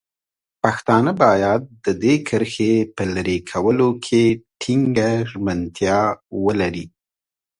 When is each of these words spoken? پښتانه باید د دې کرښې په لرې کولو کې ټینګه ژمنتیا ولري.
پښتانه 0.63 1.11
باید 1.23 1.61
د 1.85 1.87
دې 2.03 2.13
کرښې 2.27 2.73
په 2.95 3.03
لرې 3.13 3.37
کولو 3.51 3.89
کې 4.05 4.23
ټینګه 4.61 5.11
ژمنتیا 5.29 5.99
ولري. 6.45 6.85